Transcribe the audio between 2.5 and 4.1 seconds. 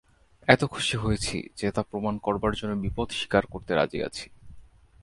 জন্য বিপদ স্বীকার করতে রাজি